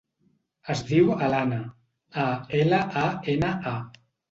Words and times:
Es 0.73 0.79
diu 0.91 1.11
Alana: 1.25 1.59
a, 2.25 2.25
ela, 2.63 2.83
a, 3.05 3.07
ena, 3.37 3.55
a. 3.77 3.79